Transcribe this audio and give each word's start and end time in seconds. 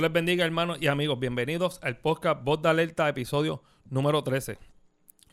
Les 0.00 0.10
bendiga, 0.10 0.46
hermanos 0.46 0.78
y 0.80 0.86
amigos. 0.86 1.20
Bienvenidos 1.20 1.78
al 1.82 1.98
podcast 1.98 2.42
Voz 2.42 2.62
de 2.62 2.70
Alerta, 2.70 3.06
episodio 3.06 3.62
número 3.90 4.24
13. 4.24 4.56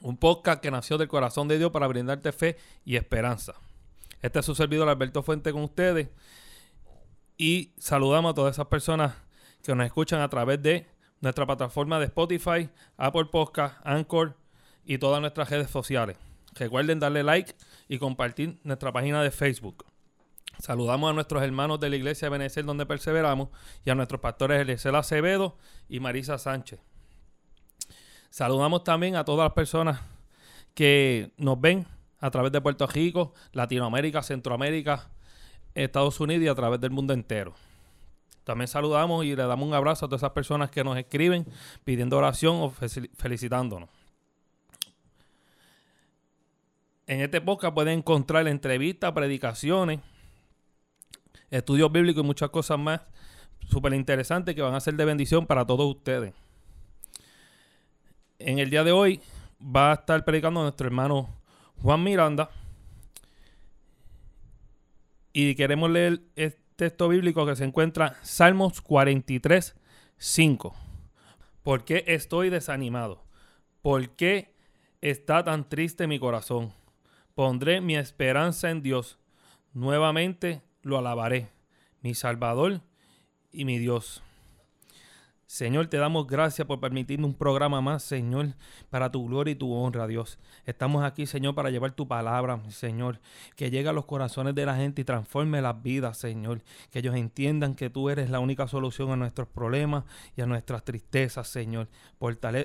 Un 0.01 0.17
podcast 0.17 0.61
que 0.61 0.69
nació 0.71 0.97
del 0.97 1.07
corazón 1.07 1.47
de 1.47 1.57
Dios 1.57 1.71
para 1.71 1.87
brindarte 1.87 2.33
fe 2.33 2.57
y 2.83 2.97
esperanza. 2.97 3.53
Este 4.21 4.39
es 4.39 4.45
su 4.45 4.55
servidor 4.55 4.89
Alberto 4.89 5.23
Fuente 5.23 5.53
con 5.53 5.63
ustedes. 5.63 6.09
Y 7.37 7.71
saludamos 7.77 8.31
a 8.31 8.35
todas 8.35 8.55
esas 8.55 8.67
personas 8.67 9.15
que 9.63 9.73
nos 9.73 9.85
escuchan 9.85 10.19
a 10.19 10.27
través 10.27 10.61
de 10.61 10.85
nuestra 11.21 11.45
plataforma 11.45 11.97
de 11.99 12.07
Spotify, 12.07 12.69
Apple 12.97 13.25
Podcast, 13.31 13.75
Anchor 13.85 14.35
y 14.83 14.97
todas 14.97 15.21
nuestras 15.21 15.49
redes 15.49 15.69
sociales. 15.69 16.17
Recuerden 16.55 16.99
darle 16.99 17.23
like 17.23 17.55
y 17.87 17.99
compartir 17.99 18.59
nuestra 18.65 18.91
página 18.91 19.23
de 19.23 19.31
Facebook. 19.31 19.85
Saludamos 20.59 21.09
a 21.09 21.13
nuestros 21.13 21.43
hermanos 21.43 21.79
de 21.79 21.89
la 21.89 21.95
iglesia 21.95 22.27
de 22.27 22.29
Benecer 22.31 22.65
donde 22.65 22.85
perseveramos 22.85 23.49
y 23.85 23.89
a 23.89 23.95
nuestros 23.95 24.19
pastores 24.21 24.61
Eliezer 24.61 24.95
Acevedo 24.95 25.57
y 25.87 25.99
Marisa 25.99 26.37
Sánchez. 26.37 26.79
Saludamos 28.29 28.83
también 28.83 29.15
a 29.15 29.23
todas 29.23 29.45
las 29.45 29.53
personas 29.53 30.01
que 30.73 31.31
nos 31.37 31.59
ven 31.59 31.85
a 32.19 32.31
través 32.31 32.51
de 32.51 32.61
Puerto 32.61 32.87
Rico, 32.87 33.33
Latinoamérica, 33.51 34.23
Centroamérica, 34.23 35.09
Estados 35.75 36.19
Unidos 36.19 36.43
y 36.43 36.47
a 36.47 36.55
través 36.55 36.81
del 36.81 36.91
mundo 36.91 37.13
entero. 37.13 37.53
También 38.43 38.67
saludamos 38.67 39.25
y 39.25 39.35
le 39.35 39.43
damos 39.43 39.67
un 39.67 39.73
abrazo 39.73 40.05
a 40.05 40.09
todas 40.09 40.21
esas 40.21 40.31
personas 40.31 40.71
que 40.71 40.83
nos 40.83 40.97
escriben 40.97 41.45
pidiendo 41.83 42.17
oración 42.17 42.55
o 42.57 42.71
felicitándonos. 43.17 43.89
En 47.05 47.21
este 47.21 47.41
podcast 47.41 47.73
pueden 47.73 47.99
encontrar 47.99 48.47
entrevistas, 48.47 49.11
predicaciones, 49.13 49.99
estudios 51.49 51.91
bíblicos 51.91 52.23
y 52.23 52.27
muchas 52.27 52.49
cosas 52.49 52.79
más 52.79 53.01
súper 53.67 53.93
interesantes 53.93 54.55
que 54.55 54.61
van 54.61 54.75
a 54.75 54.79
ser 54.79 54.95
de 54.95 55.05
bendición 55.05 55.45
para 55.45 55.65
todos 55.65 55.95
ustedes. 55.95 56.33
En 58.39 58.59
el 58.59 58.69
día 58.69 58.83
de 58.83 58.91
hoy 58.91 59.21
va 59.61 59.91
a 59.91 59.95
estar 59.95 60.23
predicando 60.23 60.61
nuestro 60.61 60.87
hermano 60.87 61.29
Juan 61.81 62.03
Miranda. 62.03 62.49
Y 65.33 65.55
queremos 65.55 65.89
leer 65.89 66.21
el 66.35 66.55
texto 66.75 67.07
bíblico 67.09 67.45
que 67.45 67.55
se 67.55 67.63
encuentra 67.63 68.15
Salmos 68.23 68.81
43, 68.81 69.75
5. 70.17 70.75
¿Por 71.63 71.83
qué 71.83 72.03
estoy 72.07 72.49
desanimado? 72.49 73.23
¿Por 73.81 74.09
qué 74.11 74.55
está 75.01 75.43
tan 75.43 75.67
triste 75.67 76.07
mi 76.07 76.19
corazón? 76.19 76.73
Pondré 77.35 77.81
mi 77.81 77.95
esperanza 77.95 78.71
en 78.71 78.81
Dios. 78.81 79.19
Nuevamente 79.73 80.61
lo 80.87 80.97
alabaré, 80.97 81.49
mi 82.01 82.13
Salvador 82.13 82.81
y 83.51 83.65
mi 83.65 83.77
Dios. 83.77 84.23
Señor, 85.47 85.87
te 85.87 85.95
damos 85.95 86.27
gracias 86.27 86.67
por 86.67 86.81
permitirnos 86.81 87.29
un 87.29 87.33
programa 87.33 87.79
más, 87.79 88.03
Señor, 88.03 88.55
para 88.89 89.09
tu 89.11 89.25
gloria 89.25 89.53
y 89.53 89.55
tu 89.55 89.73
honra, 89.73 90.05
Dios. 90.05 90.39
Estamos 90.65 91.05
aquí, 91.05 91.25
Señor, 91.25 91.55
para 91.55 91.69
llevar 91.69 91.93
tu 91.93 92.05
palabra, 92.05 92.61
Señor, 92.69 93.21
que 93.55 93.71
llegue 93.71 93.87
a 93.87 93.93
los 93.93 94.03
corazones 94.03 94.55
de 94.55 94.65
la 94.65 94.75
gente 94.75 95.03
y 95.03 95.05
transforme 95.05 95.61
las 95.61 95.81
vidas, 95.81 96.17
Señor. 96.17 96.63
Que 96.91 96.99
ellos 96.99 97.15
entiendan 97.15 97.75
que 97.75 97.89
tú 97.89 98.09
eres 98.09 98.29
la 98.29 98.41
única 98.41 98.67
solución 98.67 99.09
a 99.11 99.15
nuestros 99.15 99.47
problemas 99.47 100.03
y 100.35 100.41
a 100.41 100.47
nuestras 100.47 100.83
tristezas, 100.83 101.47
Señor. 101.47 101.87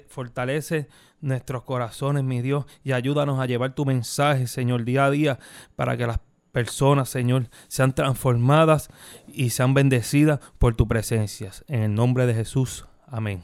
fortalece 0.08 0.88
nuestros 1.20 1.62
corazones, 1.62 2.24
mi 2.24 2.42
Dios, 2.42 2.66
y 2.82 2.92
ayúdanos 2.92 3.38
a 3.38 3.46
llevar 3.46 3.76
tu 3.76 3.84
mensaje, 3.84 4.48
Señor, 4.48 4.82
día 4.82 5.04
a 5.04 5.10
día, 5.12 5.38
para 5.76 5.96
que 5.96 6.08
las 6.08 6.18
personas, 6.52 7.08
Señor, 7.08 7.48
sean 7.68 7.94
transformadas 7.94 8.88
y 9.26 9.50
sean 9.50 9.74
bendecidas 9.74 10.40
por 10.58 10.76
tu 10.76 10.86
presencia. 10.86 11.50
En 11.66 11.82
el 11.82 11.94
nombre 11.94 12.26
de 12.26 12.34
Jesús. 12.34 12.86
Amén. 13.08 13.42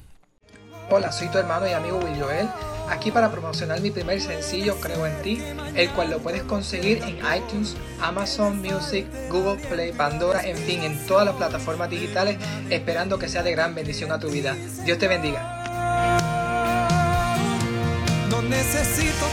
Hola, 0.90 1.12
soy 1.12 1.28
tu 1.28 1.36
hermano 1.36 1.68
y 1.68 1.72
amigo 1.72 1.98
Will 1.98 2.18
Joel, 2.18 2.48
aquí 2.88 3.10
para 3.10 3.30
promocionar 3.30 3.78
mi 3.82 3.90
primer 3.90 4.22
sencillo 4.22 4.74
Creo 4.80 5.06
en 5.06 5.20
ti, 5.20 5.42
el 5.74 5.90
cual 5.90 6.10
lo 6.10 6.18
puedes 6.20 6.42
conseguir 6.44 7.02
en 7.02 7.18
iTunes, 7.18 7.76
Amazon 8.00 8.62
Music, 8.62 9.06
Google 9.30 9.62
Play, 9.68 9.92
Pandora, 9.92 10.40
en 10.46 10.56
fin, 10.56 10.82
en 10.84 11.06
todas 11.06 11.26
las 11.26 11.36
plataformas 11.36 11.90
digitales, 11.90 12.38
esperando 12.70 13.18
que 13.18 13.28
sea 13.28 13.42
de 13.42 13.52
gran 13.52 13.74
bendición 13.74 14.12
a 14.12 14.18
tu 14.18 14.30
vida. 14.30 14.56
Dios 14.86 14.96
te 14.98 15.08
bendiga. 15.08 15.58
No 18.30 18.40
necesito 18.40 19.26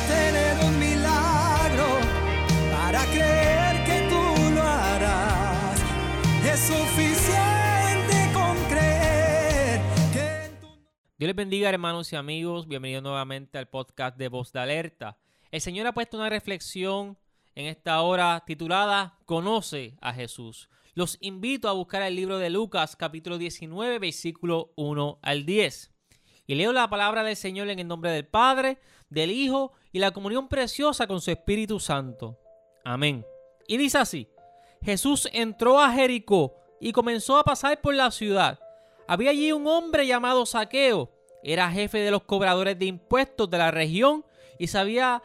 Dios 11.17 11.27
les 11.29 11.35
bendiga 11.37 11.69
hermanos 11.69 12.11
y 12.11 12.17
amigos, 12.17 12.67
bienvenidos 12.67 13.01
nuevamente 13.01 13.57
al 13.57 13.69
podcast 13.69 14.17
de 14.17 14.27
Voz 14.27 14.51
de 14.51 14.59
Alerta. 14.59 15.17
El 15.49 15.61
Señor 15.61 15.87
ha 15.87 15.93
puesto 15.93 16.17
una 16.17 16.27
reflexión 16.27 17.17
en 17.55 17.67
esta 17.67 18.01
hora 18.01 18.43
titulada 18.45 19.17
Conoce 19.23 19.95
a 20.01 20.11
Jesús. 20.11 20.67
Los 20.93 21.17
invito 21.21 21.69
a 21.69 21.71
buscar 21.71 22.01
el 22.01 22.17
libro 22.17 22.37
de 22.37 22.49
Lucas 22.49 22.97
capítulo 22.97 23.37
19 23.37 23.97
versículo 23.99 24.73
1 24.75 25.19
al 25.21 25.45
10. 25.45 25.89
Y 26.47 26.55
leo 26.55 26.73
la 26.73 26.89
palabra 26.89 27.23
del 27.23 27.37
Señor 27.37 27.69
en 27.69 27.79
el 27.79 27.87
nombre 27.87 28.11
del 28.11 28.27
Padre, 28.27 28.77
del 29.09 29.31
Hijo 29.31 29.71
y 29.93 29.99
la 29.99 30.11
comunión 30.11 30.49
preciosa 30.49 31.07
con 31.07 31.21
su 31.21 31.31
Espíritu 31.31 31.79
Santo. 31.79 32.37
Amén. 32.83 33.25
Y 33.69 33.77
dice 33.77 33.99
así. 33.99 34.27
Jesús 34.81 35.29
entró 35.31 35.79
a 35.79 35.93
Jericó 35.93 36.57
y 36.81 36.91
comenzó 36.91 37.37
a 37.37 37.45
pasar 37.45 37.79
por 37.79 37.95
la 37.95 38.11
ciudad. 38.11 38.59
Había 39.07 39.31
allí 39.31 39.51
un 39.51 39.67
hombre 39.67 40.07
llamado 40.07 40.45
Saqueo. 40.45 41.11
Era 41.43 41.69
jefe 41.69 41.99
de 41.99 42.11
los 42.11 42.23
cobradores 42.23 42.79
de 42.79 42.85
impuestos 42.85 43.49
de 43.49 43.57
la 43.57 43.71
región 43.71 44.25
y 44.57 44.67
se 44.67 44.77
había 44.79 45.21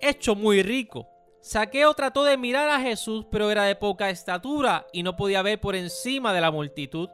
hecho 0.00 0.34
muy 0.34 0.62
rico. 0.62 1.08
Saqueo 1.40 1.94
trató 1.94 2.24
de 2.24 2.36
mirar 2.36 2.68
a 2.68 2.80
Jesús, 2.80 3.26
pero 3.30 3.50
era 3.50 3.64
de 3.64 3.76
poca 3.76 4.10
estatura 4.10 4.86
y 4.92 5.02
no 5.02 5.16
podía 5.16 5.42
ver 5.42 5.60
por 5.60 5.76
encima 5.76 6.32
de 6.32 6.40
la 6.40 6.50
multitud. 6.50 7.08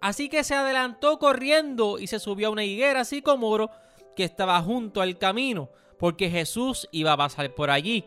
Así 0.00 0.28
que 0.28 0.44
se 0.44 0.54
adelantó 0.54 1.18
corriendo 1.18 1.98
y 1.98 2.06
se 2.06 2.18
subió 2.18 2.48
a 2.48 2.50
una 2.50 2.64
higuera 2.64 3.04
sicomoro 3.04 3.70
que 4.16 4.24
estaba 4.24 4.60
junto 4.62 5.02
al 5.02 5.18
camino, 5.18 5.70
porque 5.98 6.30
Jesús 6.30 6.88
iba 6.90 7.12
a 7.12 7.16
pasar 7.16 7.54
por 7.54 7.70
allí. 7.70 8.04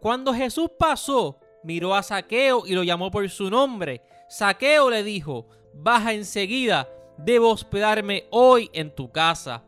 Cuando 0.00 0.32
Jesús 0.32 0.70
pasó, 0.78 1.38
miró 1.64 1.94
a 1.94 2.02
Saqueo 2.02 2.64
y 2.66 2.72
lo 2.72 2.84
llamó 2.84 3.10
por 3.10 3.28
su 3.28 3.50
nombre. 3.50 4.02
Saqueo 4.28 4.90
le 4.90 5.02
dijo, 5.02 5.46
baja 5.82 6.12
enseguida, 6.12 6.88
debo 7.16 7.50
hospedarme 7.50 8.26
hoy 8.30 8.70
en 8.72 8.94
tu 8.94 9.10
casa. 9.10 9.62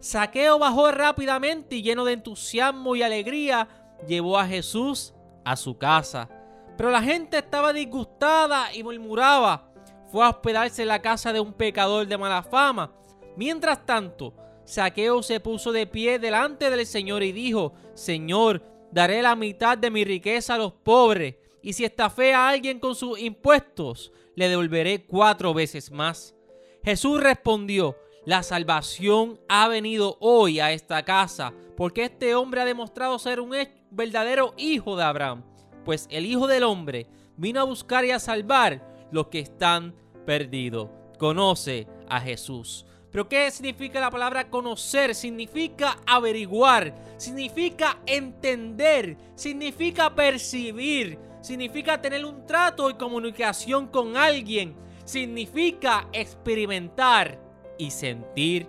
Saqueo 0.00 0.58
bajó 0.58 0.90
rápidamente 0.90 1.76
y 1.76 1.82
lleno 1.82 2.04
de 2.04 2.12
entusiasmo 2.12 2.94
y 2.94 3.02
alegría, 3.02 3.68
llevó 4.06 4.38
a 4.38 4.46
Jesús 4.46 5.14
a 5.44 5.56
su 5.56 5.78
casa. 5.78 6.28
Pero 6.76 6.90
la 6.90 7.02
gente 7.02 7.38
estaba 7.38 7.72
disgustada 7.72 8.74
y 8.74 8.82
murmuraba. 8.82 9.70
Fue 10.10 10.24
a 10.24 10.30
hospedarse 10.30 10.82
en 10.82 10.88
la 10.88 11.02
casa 11.02 11.32
de 11.32 11.40
un 11.40 11.52
pecador 11.52 12.06
de 12.06 12.18
mala 12.18 12.42
fama. 12.42 12.92
Mientras 13.36 13.84
tanto, 13.86 14.34
Saqueo 14.64 15.22
se 15.22 15.40
puso 15.40 15.72
de 15.72 15.86
pie 15.86 16.18
delante 16.18 16.70
del 16.70 16.86
Señor 16.86 17.22
y 17.22 17.32
dijo, 17.32 17.72
Señor, 17.94 18.62
daré 18.90 19.22
la 19.22 19.34
mitad 19.34 19.76
de 19.76 19.90
mi 19.90 20.04
riqueza 20.04 20.54
a 20.54 20.58
los 20.58 20.72
pobres 20.72 21.36
y 21.64 21.72
si 21.72 21.84
estafé 21.84 22.34
a 22.34 22.48
alguien 22.48 22.78
con 22.78 22.94
sus 22.94 23.18
impuestos, 23.18 24.12
le 24.36 24.48
devolveré 24.48 25.04
cuatro 25.04 25.54
veces 25.54 25.90
más. 25.90 26.34
Jesús 26.82 27.20
respondió, 27.22 27.96
la 28.24 28.42
salvación 28.42 29.38
ha 29.48 29.68
venido 29.68 30.16
hoy 30.20 30.60
a 30.60 30.72
esta 30.72 31.04
casa, 31.04 31.52
porque 31.76 32.04
este 32.04 32.34
hombre 32.34 32.62
ha 32.62 32.64
demostrado 32.64 33.18
ser 33.18 33.40
un 33.40 33.54
verdadero 33.90 34.54
hijo 34.56 34.96
de 34.96 35.04
Abraham, 35.04 35.44
pues 35.84 36.06
el 36.10 36.24
Hijo 36.24 36.46
del 36.46 36.64
Hombre 36.64 37.06
vino 37.36 37.60
a 37.60 37.64
buscar 37.64 38.04
y 38.04 38.10
a 38.10 38.18
salvar 38.18 39.08
los 39.10 39.28
que 39.28 39.40
están 39.40 39.94
perdidos. 40.24 40.88
Conoce 41.18 41.86
a 42.08 42.20
Jesús. 42.20 42.86
Pero 43.10 43.28
¿qué 43.28 43.50
significa 43.50 44.00
la 44.00 44.10
palabra 44.10 44.50
conocer? 44.50 45.14
Significa 45.14 45.98
averiguar, 46.04 46.94
significa 47.16 47.98
entender, 48.06 49.16
significa 49.36 50.12
percibir, 50.14 51.18
significa 51.44 52.00
tener 52.00 52.24
un 52.24 52.46
trato 52.46 52.88
y 52.88 52.94
comunicación 52.94 53.88
con 53.88 54.16
alguien, 54.16 54.74
significa 55.04 56.08
experimentar 56.10 57.38
y 57.76 57.90
sentir. 57.90 58.66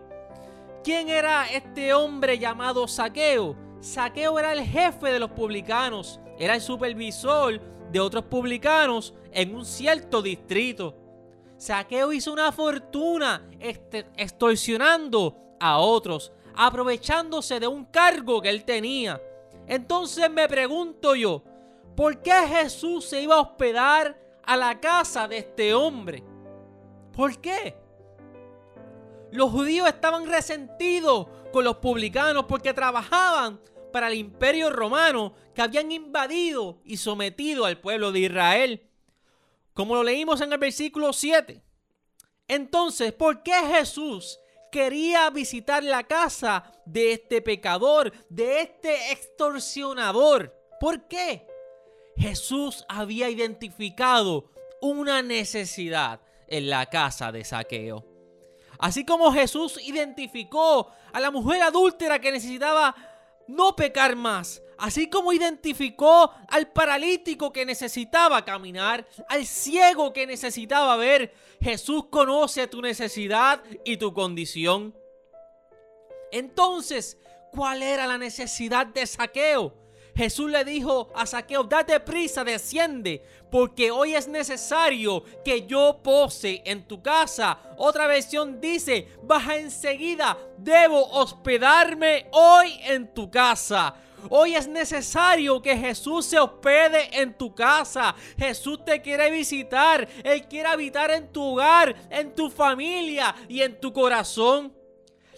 ¿Quién 0.83 1.07
era 1.07 1.49
este 1.49 1.93
hombre 1.93 2.37
llamado 2.37 2.85
Saqueo? 2.85 3.55
Saqueo 3.79 4.37
era 4.37 4.51
el 4.51 4.65
jefe 4.65 5.07
de 5.07 5.19
los 5.19 5.31
publicanos, 5.31 6.19
era 6.37 6.55
el 6.55 6.59
supervisor 6.59 7.61
de 7.93 7.99
otros 8.01 8.25
publicanos 8.25 9.13
en 9.31 9.55
un 9.55 9.63
cierto 9.63 10.21
distrito. 10.21 10.97
Saqueo 11.55 12.11
hizo 12.11 12.33
una 12.33 12.51
fortuna 12.51 13.47
extorsionando 14.17 15.55
a 15.61 15.77
otros, 15.77 16.33
aprovechándose 16.53 17.57
de 17.57 17.67
un 17.67 17.85
cargo 17.85 18.41
que 18.41 18.49
él 18.49 18.65
tenía. 18.65 19.21
Entonces 19.65 20.29
me 20.29 20.45
pregunto 20.49 21.15
yo, 21.15 21.41
¿Por 21.95 22.21
qué 22.21 22.33
Jesús 22.47 23.05
se 23.05 23.21
iba 23.21 23.35
a 23.35 23.41
hospedar 23.41 24.19
a 24.43 24.57
la 24.57 24.79
casa 24.79 25.27
de 25.27 25.37
este 25.37 25.73
hombre? 25.73 26.23
¿Por 27.13 27.39
qué? 27.39 27.75
los 29.35 29.51
judíos 29.51 29.87
estaban 29.87 30.27
resentidos 30.27 31.27
con 31.51 31.63
los 31.63 31.77
publicanos 31.77 32.45
porque 32.45 32.73
trabajaban 32.73 33.59
para 33.91 34.07
el 34.07 34.15
imperio 34.15 34.69
romano 34.69 35.33
que 35.53 35.61
habían 35.61 35.91
invadido 35.91 36.79
y 36.83 36.97
sometido 36.97 37.65
al 37.65 37.79
pueblo 37.79 38.11
de 38.11 38.19
Israel. 38.19 38.89
Como 39.73 39.95
lo 39.95 40.03
leímos 40.03 40.41
en 40.41 40.51
el 40.53 40.57
versículo 40.57 41.13
7. 41.13 41.61
Entonces, 42.47 43.13
¿por 43.13 43.43
qué 43.43 43.53
Jesús 43.53 44.39
quería 44.71 45.29
visitar 45.29 45.83
la 45.83 46.03
casa 46.03 46.71
de 46.85 47.13
este 47.13 47.41
pecador, 47.41 48.11
de 48.29 48.61
este 48.61 49.11
extorsionador? 49.11 50.53
¿Por 50.79 51.07
qué? 51.07 51.47
Jesús 52.17 52.85
había 52.87 53.29
identificado 53.29 54.49
una 54.81 55.21
necesidad 55.21 56.21
en 56.47 56.69
la 56.69 56.85
casa 56.87 57.31
de 57.31 57.43
saqueo. 57.43 58.05
Así 58.77 59.05
como 59.05 59.31
Jesús 59.31 59.79
identificó 59.83 60.91
a 61.13 61.19
la 61.19 61.31
mujer 61.31 61.61
adúltera 61.63 62.19
que 62.19 62.31
necesitaba 62.31 62.95
no 63.47 63.75
pecar 63.75 64.15
más, 64.15 64.61
así 64.77 65.09
como 65.09 65.31
identificó 65.31 66.31
al 66.47 66.71
paralítico 66.71 67.53
que 67.53 67.65
necesitaba 67.65 68.43
caminar, 68.43 69.07
al 69.29 69.45
ciego 69.45 70.11
que 70.11 70.27
necesitaba 70.27 70.95
ver, 70.97 71.33
Jesús 71.61 72.05
conoce 72.09 72.67
tu 72.67 72.81
necesidad 72.81 73.63
y 73.83 73.97
tu 73.97 74.13
condición. 74.13 74.95
Entonces, 76.31 77.17
¿cuál 77.51 77.81
era 77.81 78.07
la 78.07 78.17
necesidad 78.17 78.87
de 78.87 79.05
saqueo? 79.05 79.84
Jesús 80.15 80.49
le 80.49 80.63
dijo 80.63 81.09
a 81.13 81.25
Saqueo, 81.25 81.63
date 81.63 81.99
prisa, 81.99 82.43
desciende, 82.43 83.21
porque 83.51 83.91
hoy 83.91 84.15
es 84.15 84.27
necesario 84.27 85.23
que 85.43 85.67
yo 85.67 85.99
pose 86.01 86.61
en 86.65 86.87
tu 86.87 87.01
casa. 87.01 87.59
Otra 87.77 88.07
versión 88.07 88.61
dice, 88.61 89.09
baja 89.23 89.57
enseguida, 89.57 90.37
debo 90.57 91.03
hospedarme 91.11 92.27
hoy 92.31 92.79
en 92.83 93.13
tu 93.13 93.29
casa. 93.29 93.95
Hoy 94.29 94.55
es 94.55 94.67
necesario 94.67 95.61
que 95.61 95.77
Jesús 95.77 96.25
se 96.25 96.39
hospede 96.39 97.09
en 97.19 97.33
tu 97.33 97.53
casa. 97.53 98.15
Jesús 98.37 98.83
te 98.83 99.01
quiere 99.01 99.29
visitar. 99.29 100.07
Él 100.23 100.47
quiere 100.47 100.69
habitar 100.69 101.11
en 101.11 101.31
tu 101.31 101.43
hogar, 101.43 101.95
en 102.09 102.33
tu 102.33 102.49
familia 102.49 103.35
y 103.47 103.61
en 103.61 103.79
tu 103.79 103.93
corazón. 103.93 104.73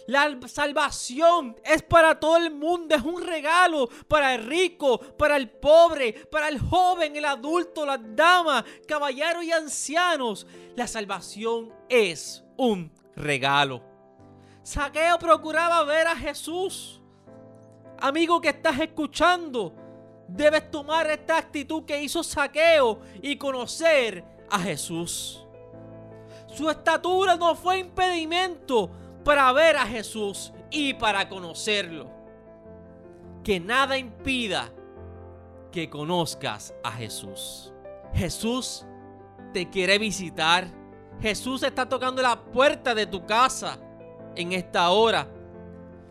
La 0.08 0.34
salvación 0.46 1.54
es 1.62 1.82
para 1.82 2.18
todo 2.18 2.38
el 2.38 2.50
mundo, 2.50 2.94
es 2.94 3.02
un 3.02 3.22
regalo 3.22 3.90
para 4.08 4.36
el 4.36 4.46
rico, 4.46 4.98
para 4.98 5.36
el 5.36 5.50
pobre, 5.50 6.14
para 6.30 6.48
el 6.48 6.58
joven, 6.58 7.14
el 7.14 7.26
adulto, 7.26 7.84
las 7.84 8.00
damas, 8.16 8.64
caballeros 8.86 9.44
y 9.44 9.52
ancianos. 9.52 10.46
La 10.76 10.86
salvación 10.86 11.74
es 11.90 12.42
un 12.56 12.90
regalo. 13.16 13.82
Saqueo 14.62 15.18
procuraba 15.18 15.84
ver 15.84 16.06
a 16.06 16.16
Jesús. 16.16 17.02
Amigo 18.00 18.40
que 18.40 18.48
estás 18.48 18.80
escuchando, 18.80 19.74
debes 20.26 20.70
tomar 20.70 21.10
esta 21.10 21.36
actitud 21.36 21.84
que 21.84 22.02
hizo 22.02 22.22
Saqueo 22.22 23.00
y 23.20 23.36
conocer 23.36 24.24
a 24.48 24.58
Jesús. 24.58 25.44
Su 26.46 26.70
estatura 26.70 27.36
no 27.36 27.54
fue 27.54 27.80
impedimento 27.80 28.90
para 29.28 29.52
ver 29.52 29.76
a 29.76 29.84
Jesús 29.84 30.54
y 30.70 30.94
para 30.94 31.28
conocerlo. 31.28 32.10
Que 33.44 33.60
nada 33.60 33.98
impida 33.98 34.72
que 35.70 35.90
conozcas 35.90 36.74
a 36.82 36.90
Jesús. 36.92 37.70
Jesús 38.14 38.86
te 39.52 39.68
quiere 39.68 39.98
visitar. 39.98 40.66
Jesús 41.20 41.62
está 41.62 41.86
tocando 41.86 42.22
la 42.22 42.42
puerta 42.42 42.94
de 42.94 43.04
tu 43.04 43.26
casa 43.26 43.78
en 44.34 44.54
esta 44.54 44.88
hora. 44.88 45.28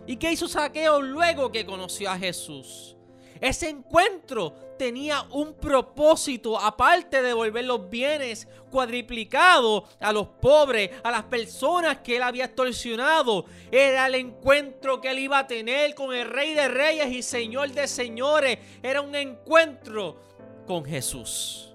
¿Y 0.06 0.18
qué 0.18 0.34
hizo 0.34 0.48
Saqueo 0.48 1.02
luego 1.02 1.52
que 1.52 1.66
conoció 1.66 2.12
a 2.12 2.20
Jesús? 2.20 2.97
Ese 3.42 3.70
encuentro 3.70 4.54
tenía 4.78 5.24
un 5.32 5.54
propósito 5.56 6.60
aparte 6.60 7.18
de 7.18 7.30
devolver 7.30 7.66
los 7.66 7.90
bienes 7.90 8.48
cuadriplicados 8.70 9.84
a 10.00 10.12
los 10.12 10.28
pobres, 10.28 10.92
a 11.04 11.12
las 11.12 11.24
personas 11.24 11.98
que 11.98 12.18
él 12.18 12.24
había 12.24 12.46
extorsionado. 12.46 13.46
Era 13.72 14.08
el 14.08 14.16
encuentro 14.16 15.02
que 15.02 15.12
él 15.12 15.20
iba 15.20 15.40
a 15.40 15.48
tener 15.48 15.96
con 15.96 16.14
el 16.14 16.30
Rey 16.30 16.54
de 16.54 16.68
Reyes 16.68 17.12
y 17.12 17.22
Señor 17.22 17.72
de 17.72 17.88
Señores. 17.88 18.60
Era 18.82 19.02
un 19.02 19.16
encuentro 19.16 20.18
con 20.66 20.86
Jesús. 20.86 21.74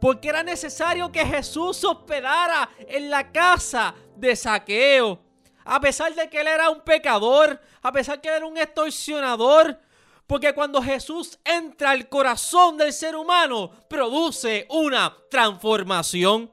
Porque 0.00 0.28
era 0.28 0.42
necesario 0.42 1.10
que 1.10 1.24
Jesús 1.24 1.82
hospedara 1.84 2.68
en 2.78 3.10
la 3.10 3.32
casa 3.32 3.94
de 4.14 4.36
saqueo. 4.36 5.18
A 5.64 5.80
pesar 5.80 6.14
de 6.14 6.30
que 6.30 6.40
él 6.40 6.46
era 6.46 6.70
un 6.70 6.80
pecador, 6.80 7.60
a 7.82 7.90
pesar 7.90 8.16
de 8.16 8.22
que 8.22 8.28
él 8.28 8.36
era 8.36 8.46
un 8.46 8.56
extorsionador, 8.56 9.76
porque 10.26 10.52
cuando 10.54 10.82
Jesús 10.82 11.38
entra 11.44 11.90
al 11.90 12.08
corazón 12.08 12.76
del 12.76 12.92
ser 12.92 13.14
humano, 13.14 13.70
produce 13.88 14.66
una 14.70 15.16
transformación. 15.30 16.52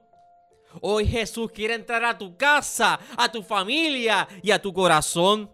Hoy 0.81 1.07
Jesús 1.07 1.51
quiere 1.51 1.73
entrar 1.73 2.03
a 2.05 2.17
tu 2.17 2.37
casa, 2.37 2.99
a 3.17 3.31
tu 3.31 3.43
familia 3.43 4.27
y 4.41 4.51
a 4.51 4.61
tu 4.61 4.73
corazón. 4.73 5.51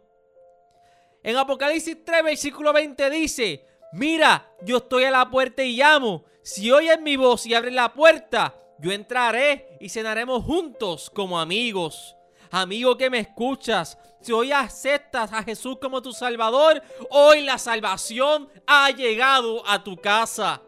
En 1.24 1.38
Apocalipsis 1.38 2.04
3, 2.06 2.24
versículo 2.24 2.74
20 2.74 3.10
dice, 3.10 3.66
mira, 3.94 4.50
yo 4.63 4.77
estoy 4.77 5.06
a 5.06 5.12
la 5.12 5.30
puerta 5.30 5.63
y 5.63 5.77
llamo. 5.77 6.25
Si 6.44 6.71
oyes 6.71 7.00
mi 7.01 7.16
voz 7.16 7.45
y 7.45 7.54
abres 7.54 7.74
la 7.74 7.94
puerta, 7.94 8.56
yo 8.80 8.92
entraré 8.92 9.77
y 9.81 9.89
cenaremos 9.89 10.44
juntos 10.44 11.10
como 11.10 11.39
amigos. 11.39 12.16
Amigo 12.51 12.98
que 12.98 13.10
me 13.10 13.19
escuchas, 13.19 13.98
si 14.22 14.31
hoy 14.31 14.51
aceptas 14.51 15.31
a 15.31 15.44
Jesús 15.44 15.78
como 15.80 16.01
tu 16.01 16.12
Salvador, 16.12 16.81
hoy 17.12 17.42
la 17.42 17.57
salvación 17.57 18.50
ha 18.66 18.90
llegado 18.92 19.63
a 19.68 19.84
tu 19.84 19.96
casa. 19.98 20.62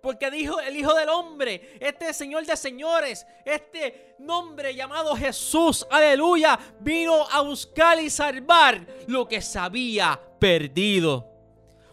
Porque 0.00 0.30
dijo 0.30 0.60
el 0.60 0.76
Hijo 0.76 0.92
del 0.94 1.08
Hombre, 1.08 1.78
este 1.80 2.12
Señor 2.12 2.44
de 2.44 2.56
señores, 2.56 3.26
este 3.44 4.16
nombre 4.18 4.74
llamado 4.74 5.16
Jesús, 5.16 5.86
aleluya, 5.90 6.58
vino 6.80 7.26
a 7.30 7.40
buscar 7.40 7.98
y 8.00 8.10
salvar 8.10 8.86
lo 9.06 9.26
que 9.26 9.40
se 9.40 9.58
había 9.58 10.20
perdido. 10.38 11.26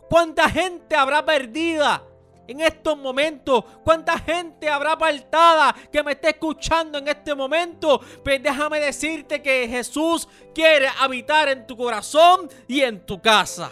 ¿Cuánta 0.10 0.50
gente 0.50 0.96
habrá 0.96 1.26
perdida? 1.26 2.04
En 2.52 2.62
estos 2.62 2.98
momentos. 2.98 3.64
¿Cuánta 3.84 4.18
gente 4.20 4.70
habrá 4.70 4.94
apartada 4.94 5.76
que 5.92 6.04
me 6.04 6.14
esté 6.14 6.30
escuchando 6.30 6.98
en 6.98 7.08
este 7.08 7.34
momento? 7.34 8.00
Pues 8.24 8.42
déjame 8.42 8.80
decirte 8.80 9.42
que 9.42 9.68
Jesús 9.68 10.28
quiere 10.54 10.88
habitar 11.00 11.50
en 11.50 11.66
tu 11.66 11.76
corazón 11.76 12.50
y 12.68 12.82
en 12.82 13.06
tu 13.06 13.22
casa. 13.22 13.72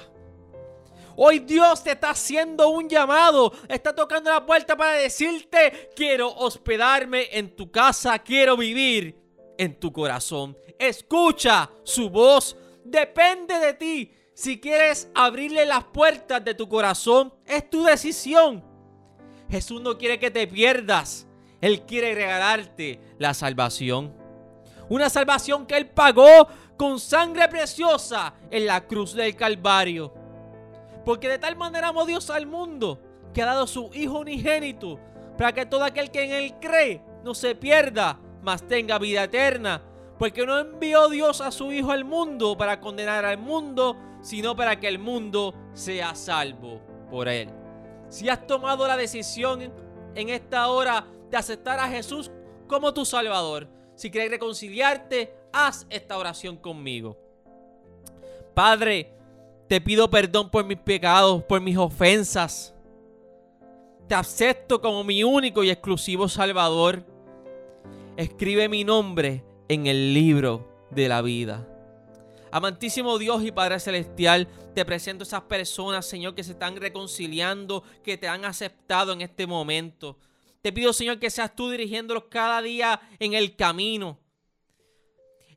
Hoy 1.21 1.39
Dios 1.39 1.83
te 1.83 1.91
está 1.91 2.11
haciendo 2.11 2.69
un 2.69 2.87
llamado, 2.87 3.51
está 3.67 3.93
tocando 3.93 4.31
la 4.31 4.45
puerta 4.45 4.77
para 4.77 4.93
decirte, 4.93 5.89
quiero 5.93 6.29
hospedarme 6.29 7.27
en 7.31 7.57
tu 7.57 7.69
casa, 7.69 8.17
quiero 8.19 8.55
vivir 8.55 9.19
en 9.57 9.77
tu 9.77 9.91
corazón. 9.91 10.57
Escucha 10.79 11.69
su 11.83 12.09
voz, 12.09 12.55
depende 12.85 13.59
de 13.59 13.73
ti. 13.73 14.13
Si 14.33 14.61
quieres 14.61 15.09
abrirle 15.13 15.65
las 15.65 15.83
puertas 15.83 16.41
de 16.45 16.53
tu 16.53 16.69
corazón, 16.69 17.33
es 17.45 17.69
tu 17.69 17.83
decisión. 17.83 18.68
Jesús 19.49 19.81
no 19.81 19.97
quiere 19.97 20.19
que 20.19 20.31
te 20.31 20.47
pierdas. 20.47 21.27
Él 21.61 21.81
quiere 21.81 22.13
regalarte 22.15 22.99
la 23.17 23.33
salvación. 23.33 24.13
Una 24.87 25.09
salvación 25.09 25.65
que 25.65 25.77
Él 25.77 25.87
pagó 25.87 26.47
con 26.77 26.99
sangre 26.99 27.47
preciosa 27.49 28.33
en 28.49 28.65
la 28.65 28.87
cruz 28.87 29.13
del 29.13 29.35
Calvario. 29.35 30.13
Porque 31.03 31.27
de 31.27 31.39
tal 31.39 31.55
manera 31.55 31.89
amó 31.89 32.05
Dios 32.05 32.29
al 32.29 32.45
mundo 32.45 32.99
que 33.33 33.41
ha 33.41 33.45
dado 33.45 33.67
su 33.67 33.89
Hijo 33.93 34.19
unigénito 34.19 34.99
para 35.37 35.53
que 35.53 35.65
todo 35.65 35.83
aquel 35.83 36.11
que 36.11 36.23
en 36.23 36.31
Él 36.31 36.55
cree 36.59 37.01
no 37.23 37.33
se 37.33 37.55
pierda, 37.55 38.19
mas 38.41 38.67
tenga 38.67 38.97
vida 38.99 39.23
eterna. 39.23 39.81
Porque 40.17 40.45
no 40.45 40.59
envió 40.59 41.09
Dios 41.09 41.41
a 41.41 41.51
su 41.51 41.71
Hijo 41.71 41.91
al 41.91 42.05
mundo 42.05 42.57
para 42.57 42.79
condenar 42.79 43.25
al 43.25 43.37
mundo, 43.37 43.97
sino 44.21 44.55
para 44.55 44.79
que 44.79 44.87
el 44.87 44.99
mundo 44.99 45.53
sea 45.73 46.15
salvo 46.15 46.81
por 47.09 47.27
Él. 47.27 47.58
Si 48.09 48.27
has 48.27 48.45
tomado 48.47 48.87
la 48.87 48.97
decisión 48.97 49.71
en 50.15 50.29
esta 50.29 50.67
hora 50.67 51.05
de 51.29 51.37
aceptar 51.37 51.79
a 51.79 51.87
Jesús 51.87 52.31
como 52.67 52.93
tu 52.93 53.05
Salvador, 53.05 53.67
si 53.95 54.09
quieres 54.09 54.31
reconciliarte, 54.31 55.33
haz 55.53 55.85
esta 55.89 56.17
oración 56.17 56.57
conmigo. 56.57 57.17
Padre, 58.53 59.13
te 59.67 59.79
pido 59.79 60.09
perdón 60.09 60.49
por 60.49 60.65
mis 60.65 60.79
pecados, 60.79 61.43
por 61.43 61.61
mis 61.61 61.77
ofensas. 61.77 62.73
Te 64.07 64.15
acepto 64.15 64.81
como 64.81 65.03
mi 65.03 65.23
único 65.23 65.63
y 65.63 65.69
exclusivo 65.69 66.27
Salvador. 66.27 67.05
Escribe 68.17 68.67
mi 68.67 68.83
nombre 68.83 69.43
en 69.67 69.85
el 69.85 70.13
libro 70.13 70.67
de 70.89 71.07
la 71.07 71.21
vida. 71.21 71.67
Amantísimo 72.51 73.19
Dios 73.19 73.43
y 73.43 73.51
Padre 73.51 73.79
Celestial, 73.79 74.47
te 74.73 74.83
presento 74.83 75.23
a 75.23 75.27
esas 75.27 75.41
personas, 75.43 76.05
Señor, 76.07 76.33
que 76.33 76.43
se 76.43 76.53
están 76.53 76.77
reconciliando, 76.77 77.83
que 78.03 78.17
te 78.17 78.27
han 78.27 78.43
aceptado 78.43 79.13
en 79.13 79.21
este 79.21 79.45
momento. 79.45 80.17
Te 80.61 80.73
pido, 80.73 80.91
Señor, 80.91 81.19
que 81.19 81.29
seas 81.29 81.55
tú 81.55 81.69
dirigiéndolos 81.69 82.25
cada 82.29 82.61
día 82.61 82.99
en 83.19 83.33
el 83.33 83.55
camino. 83.55 84.19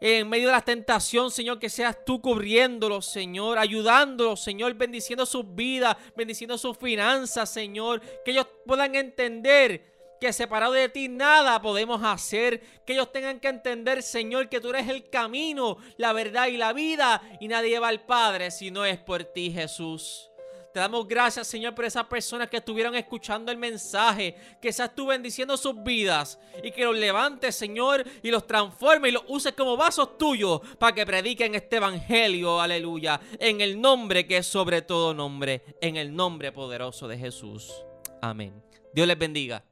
en 0.04 0.28
medio 0.28 0.48
de 0.48 0.52
la 0.54 0.62
tentación, 0.62 1.30
Señor, 1.30 1.60
que 1.60 1.70
seas 1.70 2.04
tú 2.04 2.20
cubriéndolos, 2.20 3.06
Señor, 3.06 3.56
ayudándolos, 3.56 4.42
Señor, 4.42 4.74
bendiciendo 4.74 5.24
sus 5.24 5.54
vidas, 5.54 5.96
bendiciendo 6.16 6.58
sus 6.58 6.76
finanzas, 6.76 7.48
Señor, 7.48 8.00
que 8.24 8.32
ellos 8.32 8.48
puedan 8.66 8.96
entender 8.96 9.91
que 10.22 10.32
separado 10.32 10.74
de 10.74 10.88
ti 10.88 11.08
nada 11.08 11.60
podemos 11.60 12.00
hacer, 12.04 12.62
que 12.86 12.92
ellos 12.92 13.10
tengan 13.10 13.40
que 13.40 13.48
entender, 13.48 14.04
Señor, 14.04 14.48
que 14.48 14.60
tú 14.60 14.68
eres 14.70 14.88
el 14.88 15.10
camino, 15.10 15.78
la 15.96 16.12
verdad 16.12 16.46
y 16.46 16.56
la 16.56 16.72
vida, 16.72 17.20
y 17.40 17.48
nadie 17.48 17.80
va 17.80 17.88
al 17.88 18.02
Padre 18.02 18.52
si 18.52 18.70
no 18.70 18.84
es 18.84 18.98
por 18.98 19.24
ti, 19.24 19.50
Jesús. 19.50 20.30
Te 20.72 20.78
damos 20.78 21.08
gracias, 21.08 21.48
Señor, 21.48 21.74
por 21.74 21.86
esas 21.86 22.04
personas 22.04 22.48
que 22.48 22.58
estuvieron 22.58 22.94
escuchando 22.94 23.50
el 23.50 23.58
mensaje. 23.58 24.36
Que 24.62 24.72
seas 24.72 24.94
tú 24.94 25.06
bendiciendo 25.06 25.56
sus 25.56 25.82
vidas. 25.82 26.38
Y 26.62 26.70
que 26.70 26.84
los 26.84 26.96
levantes, 26.96 27.56
Señor, 27.56 28.04
y 28.22 28.30
los 28.30 28.46
transforme 28.46 29.08
y 29.08 29.12
los 29.12 29.24
uses 29.26 29.52
como 29.52 29.76
vasos 29.76 30.16
tuyos 30.16 30.62
para 30.78 30.94
que 30.94 31.04
prediquen 31.04 31.56
este 31.56 31.76
evangelio. 31.76 32.58
Aleluya. 32.58 33.20
En 33.38 33.60
el 33.60 33.78
nombre 33.78 34.26
que 34.26 34.38
es 34.38 34.46
sobre 34.46 34.80
todo 34.80 35.12
nombre. 35.12 35.62
En 35.82 35.96
el 35.96 36.14
nombre 36.14 36.52
poderoso 36.52 37.06
de 37.06 37.18
Jesús. 37.18 37.84
Amén. 38.22 38.62
Dios 38.94 39.06
les 39.06 39.18
bendiga. 39.18 39.62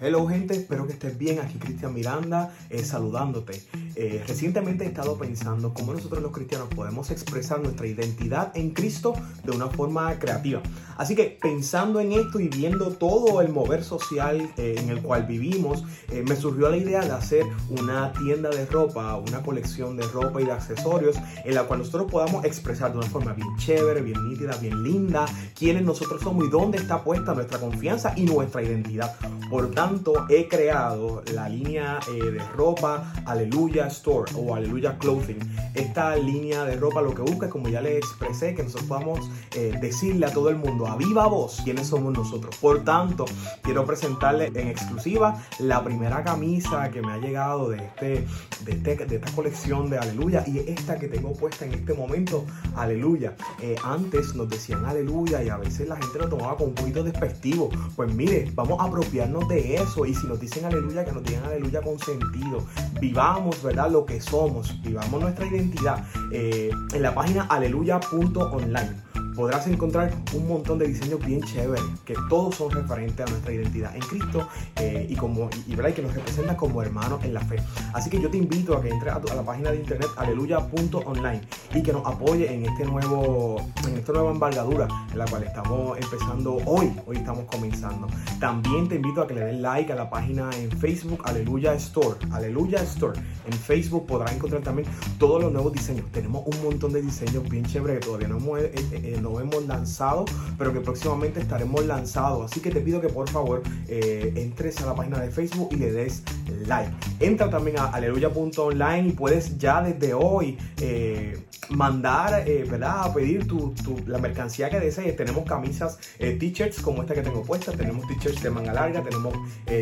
Hello 0.00 0.26
gente, 0.26 0.54
espero 0.54 0.86
que 0.86 0.94
estés 0.94 1.16
bien. 1.16 1.38
Aquí 1.40 1.58
Cristian 1.58 1.94
Miranda 1.94 2.54
eh, 2.70 2.84
saludándote. 2.84 3.62
Eh, 3.96 4.22
recientemente 4.26 4.84
he 4.84 4.88
estado 4.88 5.16
pensando 5.16 5.72
cómo 5.72 5.92
nosotros 5.92 6.22
los 6.22 6.32
cristianos 6.32 6.68
podemos 6.74 7.10
expresar 7.10 7.60
nuestra 7.60 7.86
identidad 7.86 8.52
en 8.56 8.70
Cristo 8.70 9.14
de 9.44 9.52
una 9.52 9.68
forma 9.68 10.18
creativa. 10.18 10.60
Así 10.96 11.14
que 11.14 11.38
pensando 11.40 12.00
en 12.00 12.12
esto 12.12 12.40
y 12.40 12.48
viendo 12.48 12.90
todo 12.92 13.40
el 13.40 13.48
mover 13.48 13.84
social 13.84 14.52
eh, 14.56 14.76
en 14.78 14.90
el 14.90 15.02
cual 15.02 15.24
vivimos, 15.24 15.84
me 16.24 16.36
surgió 16.36 16.68
la 16.68 16.76
idea 16.76 17.00
de 17.00 17.10
hacer 17.10 17.44
una 17.68 18.12
tienda 18.12 18.50
de 18.50 18.66
ropa, 18.66 19.16
una 19.16 19.42
colección 19.42 19.96
de 19.96 20.06
ropa 20.06 20.40
y 20.40 20.44
de 20.44 20.52
accesorios 20.52 21.16
en 21.44 21.54
la 21.54 21.64
cual 21.64 21.80
nosotros 21.80 22.10
podamos 22.10 22.44
expresar 22.44 22.92
de 22.92 22.98
una 22.98 23.08
forma 23.08 23.32
bien 23.32 23.48
chévere, 23.58 24.00
bien 24.00 24.28
nítida, 24.28 24.56
bien 24.58 24.82
linda 24.82 25.26
quiénes 25.58 25.82
nosotros 25.82 26.22
somos 26.22 26.46
y 26.46 26.50
dónde 26.50 26.78
está 26.78 27.02
puesta 27.02 27.34
nuestra 27.34 27.58
confianza 27.58 28.12
y 28.16 28.24
nuestra 28.24 28.62
identidad. 28.62 29.16
Por 29.50 29.70
tanto, 29.72 30.26
he 30.28 30.48
creado 30.48 31.22
la 31.32 31.48
línea 31.48 31.98
eh, 32.08 32.30
de 32.30 32.38
ropa 32.56 33.12
Aleluya 33.26 33.83
Store 33.88 34.30
o 34.36 34.54
Aleluya 34.54 34.98
Clothing. 34.98 35.38
Esta 35.74 36.16
línea 36.16 36.64
de 36.64 36.76
ropa 36.76 37.02
lo 37.02 37.14
que 37.14 37.22
busca 37.22 37.48
como 37.48 37.68
ya 37.68 37.80
les 37.80 37.98
expresé, 37.98 38.54
que 38.54 38.62
nosotros 38.62 38.88
podamos 38.88 39.30
eh, 39.54 39.76
decirle 39.80 40.26
a 40.26 40.32
todo 40.32 40.48
el 40.48 40.56
mundo 40.56 40.86
a 40.86 40.96
viva 40.96 41.26
voz 41.26 41.60
quiénes 41.64 41.88
somos 41.88 42.12
nosotros. 42.12 42.56
Por 42.56 42.84
tanto, 42.84 43.24
quiero 43.62 43.84
presentarle 43.84 44.52
en 44.54 44.68
exclusiva 44.68 45.42
la 45.58 45.82
primera 45.82 46.22
camisa 46.22 46.90
que 46.90 47.02
me 47.02 47.12
ha 47.12 47.18
llegado 47.18 47.70
de, 47.70 47.78
este, 47.78 48.26
de, 48.64 48.72
este, 48.72 49.06
de 49.06 49.16
esta 49.16 49.32
colección 49.32 49.90
de 49.90 49.98
Aleluya 49.98 50.44
y 50.46 50.58
esta 50.58 50.98
que 50.98 51.08
tengo 51.08 51.32
puesta 51.32 51.64
en 51.64 51.74
este 51.74 51.94
momento, 51.94 52.44
Aleluya. 52.76 53.34
Eh, 53.60 53.76
antes 53.84 54.34
nos 54.34 54.48
decían 54.48 54.84
Aleluya 54.84 55.42
y 55.42 55.48
a 55.48 55.56
veces 55.56 55.88
la 55.88 55.96
gente 55.96 56.18
lo 56.18 56.28
tomaba 56.28 56.56
con 56.56 56.68
un 56.68 56.74
poquito 56.74 57.02
despectivo. 57.02 57.70
Pues 57.96 58.12
mire, 58.14 58.50
vamos 58.54 58.80
a 58.80 58.84
apropiarnos 58.84 59.48
de 59.48 59.76
eso. 59.76 60.06
Y 60.06 60.14
si 60.14 60.26
nos 60.26 60.40
dicen 60.40 60.64
aleluya, 60.64 61.04
que 61.04 61.12
nos 61.12 61.22
digan 61.24 61.44
aleluya 61.44 61.80
con 61.82 61.98
sentido. 61.98 62.64
Vivamos, 63.00 63.62
¿verdad? 63.62 63.73
Lo 63.74 64.06
que 64.06 64.20
somos. 64.20 64.80
Vivamos 64.82 65.20
nuestra 65.20 65.46
identidad. 65.46 66.04
Eh, 66.32 66.70
en 66.92 67.02
la 67.02 67.12
página 67.14 67.42
aleluya.online 67.42 69.13
podrás 69.34 69.66
encontrar 69.66 70.12
un 70.32 70.46
montón 70.46 70.78
de 70.78 70.86
diseños 70.86 71.24
bien 71.24 71.42
chéveres 71.42 71.84
que 72.04 72.14
todos 72.28 72.54
son 72.54 72.70
referentes 72.70 73.26
a 73.26 73.30
nuestra 73.30 73.52
identidad 73.52 73.94
en 73.94 74.02
Cristo 74.02 74.48
eh, 74.76 75.06
y, 75.08 75.16
como, 75.16 75.48
y, 75.66 75.74
que 75.74 76.02
nos 76.02 76.14
representan 76.14 76.56
como 76.56 76.82
hermanos 76.82 77.22
en 77.24 77.34
la 77.34 77.40
fe. 77.40 77.56
Así 77.92 78.10
que 78.10 78.20
yo 78.20 78.30
te 78.30 78.36
invito 78.36 78.76
a 78.76 78.82
que 78.82 78.88
entres 78.88 79.12
a, 79.12 79.20
la 79.34 79.42
página 79.42 79.70
de 79.70 79.78
internet 79.78 80.08
aleluya.online 80.16 81.40
y 81.74 81.82
que 81.82 81.92
nos 81.92 82.06
apoye 82.06 82.52
en 82.52 82.66
este 82.66 82.84
nuevo 82.84 83.56
en 83.86 83.96
esta 83.96 84.12
nueva 84.12 84.30
embargadura 84.30 84.88
en 85.12 85.18
la 85.18 85.24
cual 85.26 85.42
estamos 85.42 85.98
empezando 85.98 86.56
hoy. 86.66 86.92
Hoy 87.06 87.16
estamos 87.16 87.44
comenzando. 87.46 88.06
También 88.40 88.88
te 88.88 88.96
invito 88.96 89.22
a 89.22 89.26
que 89.26 89.34
le 89.34 89.40
den 89.40 89.62
like 89.62 89.92
a 89.92 89.96
la 89.96 90.08
página 90.08 90.50
en 90.56 90.70
Facebook 90.70 91.22
Aleluya 91.24 91.74
Store. 91.74 92.18
Aleluya 92.32 92.82
Store. 92.82 93.18
En 93.46 93.52
Facebook 93.52 94.06
podrás 94.06 94.32
encontrar 94.32 94.62
también 94.62 94.88
todos 95.18 95.42
los 95.42 95.52
nuevos 95.52 95.72
diseños. 95.72 96.06
Tenemos 96.12 96.44
un 96.46 96.62
montón 96.62 96.92
de 96.92 97.02
diseños 97.02 97.48
bien 97.48 97.64
chéveres 97.64 98.00
que 98.00 98.06
todavía 98.06 98.28
no 98.28 98.36
hemos 98.38 98.60
eh, 98.60 98.72
eh, 98.92 99.18
no 99.24 99.40
hemos 99.40 99.66
lanzado, 99.66 100.26
pero 100.58 100.72
que 100.72 100.80
próximamente 100.80 101.40
estaremos 101.40 101.84
lanzados. 101.86 102.52
Así 102.52 102.60
que 102.60 102.70
te 102.70 102.80
pido 102.80 103.00
que 103.00 103.08
por 103.08 103.28
favor 103.28 103.62
eh, 103.88 104.32
entres 104.36 104.80
a 104.82 104.86
la 104.86 104.94
página 104.94 105.18
de 105.18 105.30
Facebook 105.30 105.70
y 105.72 105.76
le 105.76 105.92
des 105.92 106.22
like. 106.66 106.92
Entra 107.20 107.48
también 107.48 107.78
a 107.78 107.86
aleluya.online 107.86 109.08
y 109.08 109.12
puedes 109.12 109.56
ya 109.58 109.82
desde 109.82 110.12
hoy 110.12 110.58
eh, 110.80 111.42
mandar, 111.70 112.46
eh, 112.46 112.66
¿verdad? 112.70 113.04
A 113.04 113.14
pedir 113.14 113.48
tu, 113.48 113.74
la 114.06 114.18
mercancía 114.18 114.68
que 114.68 114.78
desees. 114.78 115.16
Tenemos 115.16 115.44
camisas, 115.44 115.98
t-shirts 116.18 116.80
como 116.80 117.02
esta 117.02 117.14
que 117.14 117.22
tengo 117.22 117.42
puesta, 117.42 117.72
tenemos 117.72 118.06
t-shirts 118.06 118.42
de 118.42 118.50
manga 118.50 118.74
larga, 118.74 119.02
tenemos 119.02 119.34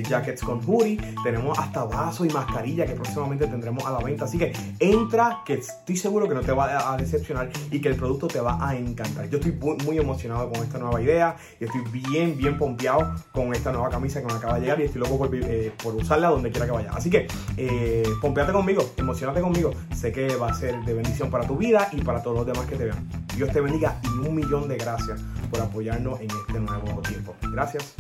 jackets 0.09 0.43
con 0.43 0.61
hoodie, 0.65 0.99
tenemos 1.25 1.59
hasta 1.59 1.85
vaso 1.85 2.25
y 2.25 2.31
mascarilla 2.31 2.87
que 2.87 2.93
próximamente 2.93 3.47
tendremos 3.49 3.85
a 3.85 3.91
la 3.91 3.99
venta. 3.99 4.27
Así 4.27 4.39
que 4.39 4.53
entra, 4.79 5.43
que 5.45 5.55
estoy 5.55 5.97
seguro 5.97 6.29
que 6.29 6.35
no 6.35 6.43
te 6.43 6.53
va 6.53 6.93
a 6.93 6.97
decepcionar 6.97 7.51
y 7.71 7.81
que 7.81 7.89
el 7.89 7.97
producto 7.97 8.29
te 8.29 8.41
va 8.41 8.57
a 8.61 8.77
encantar. 8.77 9.29
Yo 9.33 9.39
estoy 9.39 9.53
muy, 9.87 9.97
emocionado 9.97 10.51
con 10.51 10.63
esta 10.63 10.77
nueva 10.77 11.01
idea 11.01 11.37
y 11.59 11.65
estoy 11.65 11.81
bien, 11.91 12.37
bien 12.37 12.59
pompeado 12.59 13.15
con 13.33 13.55
esta 13.55 13.73
nueva 13.73 13.89
camisa 13.89 14.21
que 14.21 14.27
me 14.27 14.35
acaba 14.35 14.57
de 14.57 14.61
llegar 14.61 14.79
y 14.79 14.85
estoy 14.85 15.01
loco 15.01 15.17
por, 15.17 15.35
eh, 15.35 15.73
usarla 15.85 16.29
donde 16.29 16.51
quiera 16.51 16.67
que 16.67 16.73
vaya. 16.73 16.91
Así 16.93 17.09
que 17.09 17.27
eh, 17.57 18.03
pompeate 18.21 18.53
conmigo, 18.53 18.85
emocionate 18.99 19.41
conmigo. 19.41 19.71
Sé 19.95 20.13
que 20.13 20.37
va 20.37 20.51
a 20.51 20.55
ser 20.55 20.85
de 20.85 20.93
bendición 20.93 21.31
para 21.31 21.47
tu 21.47 21.57
vida 21.57 21.89
y 21.93 22.03
para 22.03 22.23
todos 22.23 22.37
los 22.37 22.47
demás 22.47 22.67
que 22.67 22.77
te 22.77 22.85
vean. 22.85 23.09
Dios 23.35 23.51
te 23.51 23.63
bendiga 23.63 23.99
y 24.05 24.29
un 24.29 24.35
millón 24.35 24.69
de 24.69 24.77
gracias 24.77 25.23
por 25.51 25.63
apoyarnos 25.63 26.21
en 26.21 26.29
este 26.47 26.61
nuevo 26.61 27.01
tiempo. 27.01 27.35
Gracias. 27.41 27.95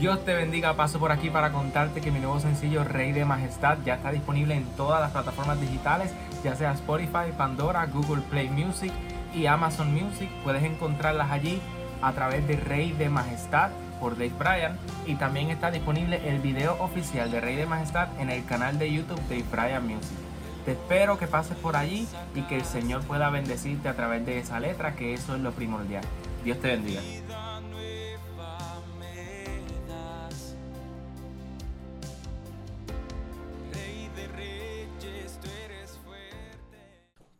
Dios 0.00 0.24
te 0.24 0.32
bendiga, 0.32 0.76
paso 0.76 0.98
por 0.98 1.12
aquí 1.12 1.28
para 1.28 1.52
contarte 1.52 2.00
que 2.00 2.10
mi 2.10 2.20
nuevo 2.20 2.40
sencillo 2.40 2.84
Rey 2.84 3.12
de 3.12 3.26
Majestad 3.26 3.76
ya 3.84 3.96
está 3.96 4.10
disponible 4.10 4.54
en 4.54 4.64
todas 4.74 4.98
las 4.98 5.10
plataformas 5.10 5.60
digitales, 5.60 6.14
ya 6.42 6.56
sea 6.56 6.72
Spotify, 6.72 7.34
Pandora, 7.36 7.84
Google 7.84 8.22
Play 8.22 8.48
Music 8.48 8.90
y 9.34 9.44
Amazon 9.44 9.92
Music. 9.92 10.30
Puedes 10.42 10.62
encontrarlas 10.62 11.30
allí 11.30 11.60
a 12.00 12.12
través 12.12 12.48
de 12.48 12.56
Rey 12.56 12.92
de 12.92 13.10
Majestad 13.10 13.72
por 14.00 14.12
Dave 14.16 14.32
Bryan 14.38 14.78
y 15.06 15.16
también 15.16 15.50
está 15.50 15.70
disponible 15.70 16.26
el 16.30 16.38
video 16.38 16.82
oficial 16.82 17.30
de 17.30 17.42
Rey 17.42 17.56
de 17.56 17.66
Majestad 17.66 18.08
en 18.18 18.30
el 18.30 18.42
canal 18.46 18.78
de 18.78 18.90
YouTube 18.90 19.20
Dave 19.28 19.44
Bryan 19.52 19.86
Music. 19.86 20.16
Te 20.64 20.72
espero 20.72 21.18
que 21.18 21.26
pases 21.26 21.58
por 21.58 21.76
allí 21.76 22.08
y 22.34 22.40
que 22.44 22.56
el 22.56 22.64
Señor 22.64 23.02
pueda 23.02 23.28
bendecirte 23.28 23.90
a 23.90 23.96
través 23.96 24.24
de 24.24 24.38
esa 24.38 24.60
letra, 24.60 24.94
que 24.94 25.12
eso 25.12 25.34
es 25.34 25.42
lo 25.42 25.52
primordial. 25.52 26.04
Dios 26.42 26.58
te 26.58 26.68
bendiga. 26.68 27.02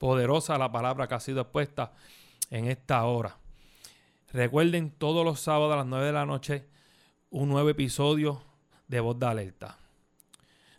Poderosa 0.00 0.57
la 0.57 0.73
palabra 0.73 1.07
que 1.07 1.14
ha 1.14 1.21
sido 1.21 1.42
expuesta 1.42 1.92
en 2.49 2.69
esta 2.69 3.04
hora. 3.04 3.37
Recuerden 4.33 4.92
todos 4.92 5.26
los 5.26 5.40
sábados 5.40 5.75
a 5.75 5.76
las 5.76 5.85
9 5.85 6.07
de 6.07 6.12
la 6.12 6.25
noche 6.25 6.66
un 7.28 7.50
nuevo 7.50 7.69
episodio 7.69 8.42
de 8.88 8.99
Voz 9.00 9.19
de 9.19 9.26
Alerta. 9.26 9.76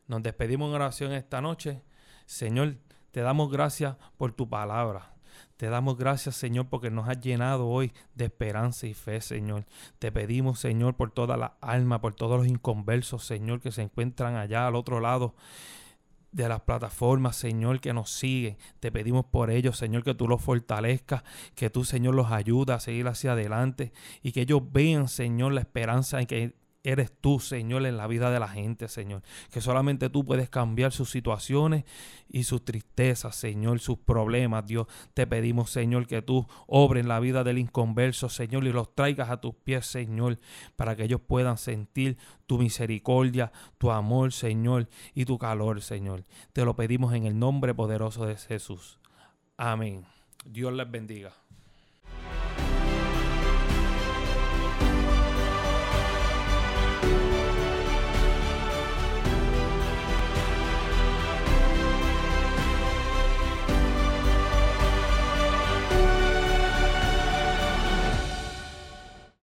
Nos 0.08 0.24
despedimos 0.24 0.70
en 0.70 0.74
oración 0.74 1.12
esta 1.12 1.40
noche. 1.40 1.84
Señor, 2.26 2.78
te 3.12 3.22
damos 3.22 3.52
gracias 3.52 3.96
por 4.18 4.32
tu 4.32 4.50
palabra. 4.50 5.14
Te 5.56 5.70
damos 5.70 6.00
gracias, 6.00 6.36
Señor, 6.36 6.70
porque 6.70 6.90
nos 6.90 7.08
has 7.08 7.22
llenado 7.22 7.68
hoy 7.68 7.94
de 8.16 8.26
esperanza 8.26 8.88
y 8.88 8.96
fe, 8.96 9.22
Señor. 9.22 9.68
Te 10.00 10.12
pedimos, 10.12 10.60
Señor, 10.60 10.96
por 10.96 11.12
toda 11.12 11.38
la 11.38 11.58
alma, 11.62 12.02
por 12.02 12.16
todos 12.16 12.40
los 12.40 12.48
inconversos, 12.48 13.24
Señor, 13.24 13.62
que 13.62 13.72
se 13.72 13.84
encuentran 13.84 14.36
allá 14.36 14.66
al 14.66 14.74
otro 14.74 15.00
lado 15.00 15.36
de 16.32 16.48
las 16.48 16.62
plataformas, 16.62 17.36
Señor, 17.36 17.80
que 17.80 17.94
nos 17.94 18.10
siguen. 18.12 18.58
Te 18.80 18.92
pedimos 18.92 19.26
por 19.26 19.52
ellos, 19.52 19.78
Señor, 19.78 20.04
que 20.04 20.16
tú 20.16 20.28
los 20.28 20.42
fortalezcas, 20.42 21.24
que 21.56 21.70
tú, 21.70 21.84
Señor, 21.84 22.16
los 22.16 22.32
ayudas 22.32 22.78
a 22.78 22.86
seguir 22.86 23.08
hacia 23.08 23.34
adelante 23.34 23.92
y 24.22 24.32
que 24.32 24.42
ellos 24.42 24.62
vean, 24.72 25.08
Señor, 25.08 25.54
la 25.54 25.62
esperanza 25.62 26.20
en 26.20 26.28
que 26.28 26.61
eres 26.84 27.12
tú, 27.22 27.40
Señor, 27.40 27.86
en 27.86 27.98
la 27.98 28.08
vida 28.08 28.32
de 28.32 28.40
la 28.40 28.48
gente, 28.48 28.88
Señor. 28.88 29.22
Que 29.52 29.62
solamente 29.62 30.10
tú 30.10 30.26
puedes 30.26 30.50
cambiar 30.50 30.92
sus 30.92 31.10
situaciones 31.10 31.86
y 32.28 32.44
sus 32.44 32.66
tristezas, 32.66 33.36
Señor, 33.36 33.80
sus 33.80 34.00
problemas, 34.00 34.66
Dios. 34.66 34.88
Te 35.14 35.28
pedimos, 35.28 35.70
Señor, 35.70 36.08
que 36.08 36.22
tú 36.22 36.48
obres 36.68 37.02
en 37.02 37.10
la 37.10 37.20
vida 37.20 37.44
del 37.44 37.58
inconverso, 37.58 38.30
Señor, 38.30 38.66
y 38.66 38.72
los 38.72 38.96
traigas 38.96 39.30
a 39.30 39.42
tus 39.42 39.56
pies, 39.56 39.86
Señor, 39.86 40.40
para 40.76 40.96
que 40.96 41.04
ellos 41.04 41.22
puedan 41.22 41.58
sentir 41.58 42.18
tu 42.48 42.58
misericordia, 42.58 43.52
tu 43.78 43.92
amor, 43.92 44.34
Señor, 44.34 44.90
y 45.14 45.26
tu 45.26 45.38
calor, 45.38 45.82
Señor. 45.82 46.24
Te 46.54 46.66
lo 46.66 46.76
pedimos 46.76 47.14
en 47.14 47.26
el 47.26 47.38
nombre 47.38 47.74
poderoso 47.74 48.26
de 48.26 48.36
Jesús. 48.38 49.00
Amén. 49.58 50.06
Dios 50.46 50.74
les 50.74 50.90
bendiga. 50.90 51.41